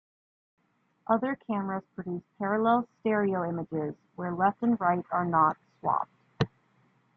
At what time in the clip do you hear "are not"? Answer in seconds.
5.11-5.57